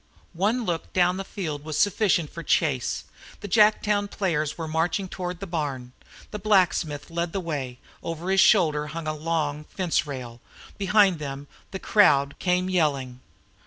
One 0.33 0.63
look 0.65 0.91
down 0.93 1.17
the 1.17 1.23
field 1.23 1.63
was 1.63 1.77
sufficient 1.77 2.31
for 2.31 2.41
Chase. 2.41 3.03
The 3.41 3.47
Jacktown 3.47 4.09
players 4.09 4.57
were 4.57 4.67
marching 4.67 5.07
toward 5.07 5.39
the 5.39 5.45
barn. 5.45 5.91
The 6.31 6.39
blacksmith 6.39 7.11
led 7.11 7.33
the 7.33 7.39
way, 7.39 7.67
and 7.77 7.77
over 8.01 8.31
his 8.31 8.41
shoulder 8.41 8.87
hung 8.87 9.05
a 9.05 9.13
long 9.13 9.65
fence 9.65 10.07
rail. 10.07 10.41
Behind 10.79 11.19
them 11.19 11.47
the 11.69 11.77
crowd 11.77 12.33
came 12.39 12.67
yelling. 12.67 13.19